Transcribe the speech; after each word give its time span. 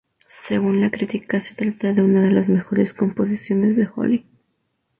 Según 0.25 0.81
la 0.81 0.89
crítica 0.89 1.39
se 1.41 1.53
trata 1.53 1.93
de 1.93 2.01
una 2.01 2.23
de 2.23 2.31
las 2.31 2.49
mejores 2.49 2.91
composiciones 2.91 3.75
de 3.77 3.87
Holly. 3.95 4.25